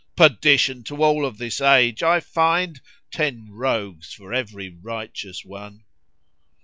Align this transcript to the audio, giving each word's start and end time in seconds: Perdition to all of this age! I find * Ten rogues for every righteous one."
Perdition 0.15 0.83
to 0.85 1.03
all 1.03 1.27
of 1.27 1.37
this 1.37 1.61
age! 1.61 2.01
I 2.01 2.21
find 2.21 2.81
* 2.95 3.11
Ten 3.11 3.49
rogues 3.51 4.11
for 4.11 4.33
every 4.33 4.67
righteous 4.67 5.45
one." 5.45 5.83